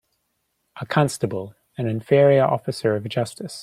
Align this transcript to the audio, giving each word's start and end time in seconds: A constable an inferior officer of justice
A 0.79 0.85
constable 0.87 1.53
an 1.77 1.87
inferior 1.87 2.43
officer 2.43 2.95
of 2.95 3.07
justice 3.07 3.59